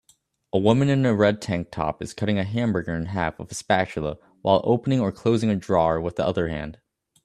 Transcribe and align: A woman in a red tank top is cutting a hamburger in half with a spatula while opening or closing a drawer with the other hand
A 0.51 0.57
woman 0.57 0.89
in 0.89 1.05
a 1.05 1.13
red 1.13 1.43
tank 1.43 1.69
top 1.69 2.01
is 2.01 2.15
cutting 2.15 2.39
a 2.39 2.43
hamburger 2.43 2.95
in 2.95 3.05
half 3.05 3.37
with 3.37 3.51
a 3.51 3.53
spatula 3.53 4.17
while 4.41 4.61
opening 4.63 4.99
or 4.99 5.11
closing 5.11 5.51
a 5.51 5.55
drawer 5.55 6.01
with 6.01 6.15
the 6.15 6.25
other 6.25 6.47
hand 6.47 6.79